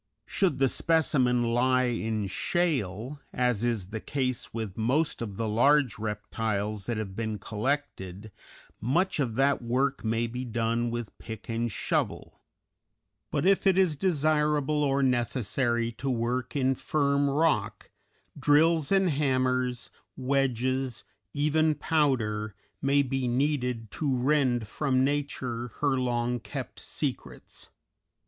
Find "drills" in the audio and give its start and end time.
18.39-18.91